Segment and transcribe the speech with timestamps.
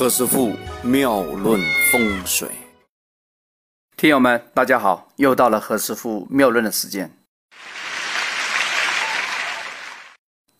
[0.00, 1.60] 何师傅妙论
[1.92, 2.48] 风水，
[3.98, 7.12] 听友们，大家好，又到了何师傅妙论的时间。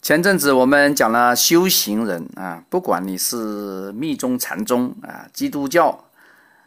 [0.03, 6.05] 前阵子我们讲了修行人啊，不管你是密宗、禅宗啊，基督教，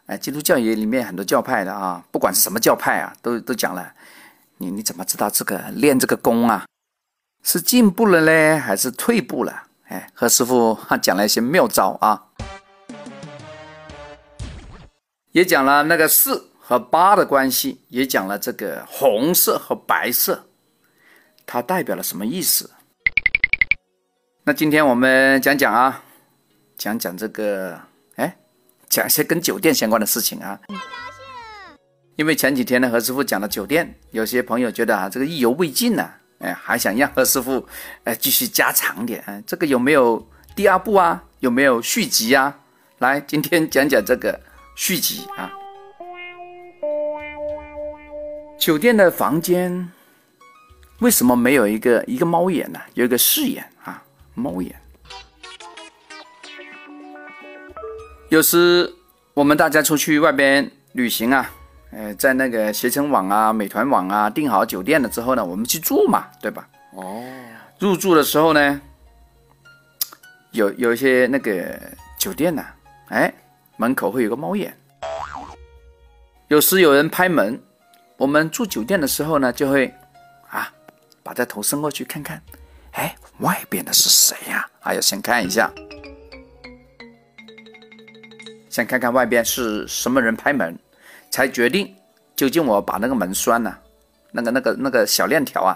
[0.07, 3.93] 哎，基督教也里面很多教派的啊，不管是什么教派啊，都都讲了，
[4.57, 6.65] 你你怎么知道这个练这个功啊，
[7.43, 9.67] 是进步了嘞，还是退步了？
[9.89, 12.29] 哎，何师傅 讲了一些妙招啊。
[15.33, 20.45] 也讲了那个四和八的关系，也讲了这个红色和白色，
[21.43, 22.69] 它代表了什么意思？
[24.43, 26.03] 那今天我们讲讲啊，
[26.77, 27.81] 讲讲这个，
[28.17, 28.37] 哎，
[28.87, 30.59] 讲一些跟酒店相关的事情啊。
[32.15, 36.07] 因为前几天呢，何师傅讲了酒店，有些朋友觉得啊，这个意犹未尽呢，
[36.41, 37.67] 哎，还想让何师傅
[38.03, 41.23] 哎继续加长点，哎，这个有没有第二部啊？
[41.39, 42.59] 有没有续集啊？
[42.99, 44.39] 来，今天讲讲这个。
[44.75, 45.51] 续集啊！
[48.57, 49.91] 酒店的房间
[50.99, 52.79] 为什么没有一个一个猫眼呢？
[52.93, 54.01] 有一个视眼啊，
[54.33, 54.73] 猫眼。
[58.29, 58.91] 有时
[59.33, 61.51] 我们大家出去外边旅行啊，
[61.91, 66.67] 呃，在那个携程网啊、美团网啊订好酒店了之后呢，我们去住嘛，对吧？
[66.91, 67.23] 哦。
[67.79, 68.81] 入住的时候呢，
[70.51, 71.79] 有有一些那个
[72.17, 72.65] 酒店呢，
[73.09, 73.31] 哎。
[73.83, 74.73] 门口会有个猫眼，
[76.47, 77.61] 有时有人拍门，
[78.15, 79.93] 我们住酒店的时候呢，就会
[80.47, 80.73] 啊，
[81.21, 82.41] 把这头伸过去看看，
[82.91, 84.65] 哎，外边的是谁呀？
[84.79, 85.69] 还要先看一下，
[88.69, 90.79] 先看看外边是什么人拍门，
[91.29, 91.93] 才决定
[92.37, 93.77] 究竟我把那个门栓呢，
[94.31, 95.75] 那个那个那个小链条啊，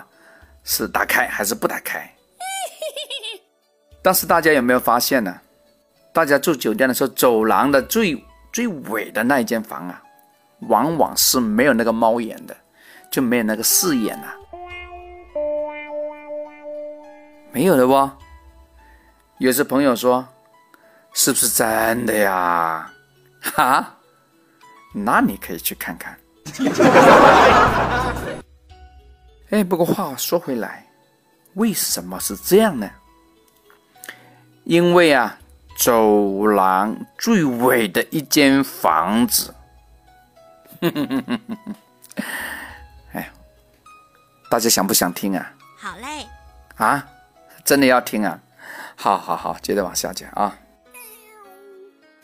[0.63, 2.09] 是打开还是不打开？
[4.02, 5.41] 但是大家有没有发现呢？
[6.18, 10.02] 大家住酒店的时候，走廊的最最尾的那一间房啊，
[10.62, 12.58] 往往是没有那个猫眼的，
[13.12, 14.34] 就没有那个视眼啊，
[17.52, 18.09] 没有的不？
[19.38, 20.28] 有些朋友说，
[21.14, 22.91] 是不是真的呀？
[23.53, 23.96] 哈，
[24.96, 26.18] 那你可以去看看。
[29.52, 30.84] 哎，不过话说回来，
[31.53, 32.90] 为什么是这样呢？
[34.64, 35.38] 因为啊。
[35.78, 39.54] 走廊最尾的一间房子，
[43.14, 43.30] 哎，
[44.50, 45.54] 大家想不想听啊？
[45.78, 46.26] 好嘞，
[46.78, 47.08] 啊，
[47.64, 48.40] 真的要听啊？
[48.96, 50.58] 好好好，接着往下讲啊。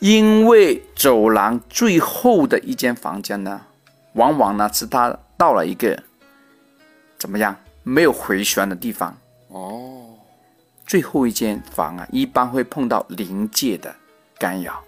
[0.00, 3.60] 因为走廊最后的一间房间呢，
[4.14, 6.02] 往往呢是他到了一个
[7.16, 9.16] 怎么样没有回旋的地方
[9.46, 9.93] 哦。
[10.86, 13.94] 最后一间房啊，一般会碰到临界的
[14.38, 14.82] 干扰，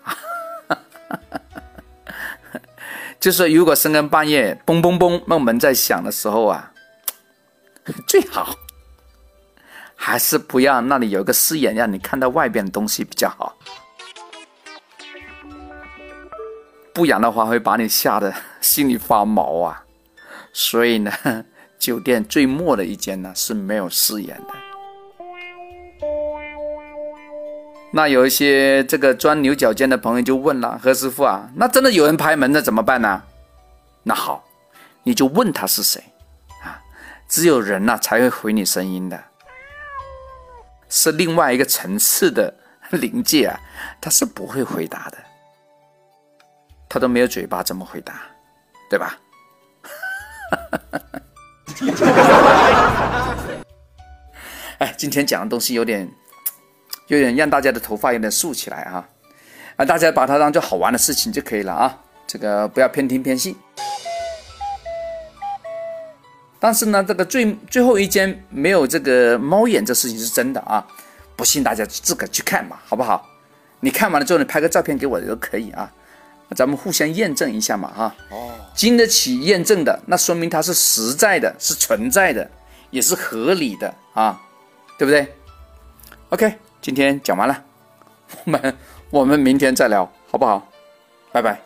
[3.20, 6.72] 就是如果深更半夜，嘣嘣嘣，那门在响的时候啊，
[8.08, 8.56] 最好
[9.94, 13.54] 还是不要那里有个视眼，让你看到外边的东西比较好，
[16.94, 19.84] 不然的话会把你吓得心里发毛啊。
[20.52, 21.12] 所以呢，
[21.78, 24.54] 酒店最末的一间呢是没有视眼的。
[27.92, 33.22] 那有一些这个钻牛角尖的朋友就问了何师傅啊，那真的有人拍门那怎么办呢？
[34.04, 34.44] 那好，
[35.02, 36.00] 你就问他是谁
[36.62, 36.80] 啊？
[37.28, 39.20] 只有人呐才会回你声音的，
[40.88, 42.54] 是另外一个层次的
[42.90, 43.58] 灵界啊，
[44.00, 45.18] 他是不会回答的，
[46.88, 48.22] 他都没有嘴巴怎么回答，
[48.88, 49.18] 对吧？
[54.78, 56.10] 哎，今天讲的东西有点，
[57.08, 59.06] 有点让大家的头发有点竖起来啊！
[59.76, 63.56] 啊，大家把它当做好玩的事情就可以了啊，这个不要偏听偏信。
[66.58, 70.86] 但是呢，这个最最后一间没有这个猫眼，这事情是真的啊！
[71.36, 73.26] 不信大家自个去看嘛，好不好？
[73.80, 75.90] 你看完了之后，你拍个照片给我都可以啊。
[76.56, 82.50] 咱们互相验证一下嘛，哈，哦，经得起验证的，那说明它是实在的，是存在的，
[82.90, 84.40] 也是合理的啊，
[84.98, 85.32] 对不对
[86.30, 87.64] ？OK，今天讲完了，
[88.44, 88.76] 我们
[89.10, 90.66] 我们明天再聊，好不好？
[91.32, 91.60] 拜拜。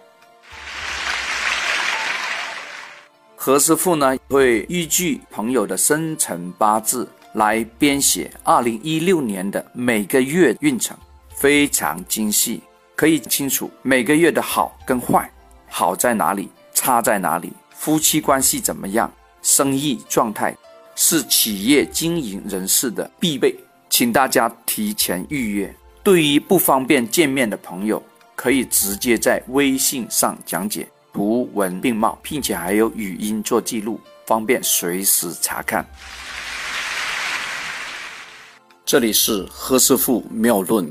[3.37, 10.96] 何师傅呢会依据朋友的生辰八字来编写二零一六年的每个月运程，
[11.37, 12.62] 非常精细。
[13.04, 15.30] 可以清楚每个月的好跟坏，
[15.68, 19.12] 好在哪里，差在哪里，夫妻关系怎么样，
[19.42, 20.56] 生意状态，
[20.96, 23.54] 是企业经营人士的必备，
[23.90, 25.76] 请大家提前预约。
[26.02, 28.02] 对于不方便见面的朋友，
[28.34, 35.86] 可以直接在微信上讲解，图文并茂，并且还有语音做记录，方便随时查看。
[38.86, 40.90] 这里是何师傅妙论，